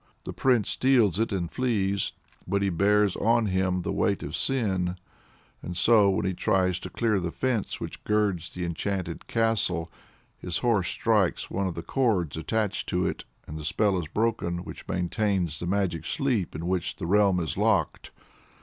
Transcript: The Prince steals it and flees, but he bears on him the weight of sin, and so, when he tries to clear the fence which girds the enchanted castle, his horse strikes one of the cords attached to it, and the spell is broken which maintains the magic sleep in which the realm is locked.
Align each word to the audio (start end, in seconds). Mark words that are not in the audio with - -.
The 0.23 0.33
Prince 0.33 0.71
steals 0.71 1.19
it 1.19 1.31
and 1.31 1.51
flees, 1.51 2.13
but 2.47 2.63
he 2.63 2.71
bears 2.71 3.15
on 3.17 3.45
him 3.45 3.83
the 3.83 3.91
weight 3.91 4.23
of 4.23 4.35
sin, 4.35 4.97
and 5.61 5.77
so, 5.77 6.09
when 6.09 6.25
he 6.25 6.33
tries 6.33 6.79
to 6.79 6.89
clear 6.89 7.19
the 7.19 7.29
fence 7.29 7.79
which 7.79 8.03
girds 8.03 8.49
the 8.51 8.65
enchanted 8.65 9.27
castle, 9.27 9.91
his 10.39 10.57
horse 10.57 10.87
strikes 10.87 11.51
one 11.51 11.67
of 11.67 11.75
the 11.75 11.83
cords 11.83 12.35
attached 12.35 12.89
to 12.89 13.05
it, 13.05 13.25
and 13.45 13.59
the 13.59 13.63
spell 13.63 13.95
is 13.99 14.07
broken 14.07 14.63
which 14.63 14.87
maintains 14.87 15.59
the 15.59 15.67
magic 15.67 16.03
sleep 16.07 16.55
in 16.55 16.65
which 16.65 16.95
the 16.95 17.05
realm 17.05 17.39
is 17.39 17.55
locked. 17.55 18.09